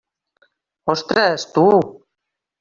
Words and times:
Ostres, 0.93 1.45
tu! 1.59 1.69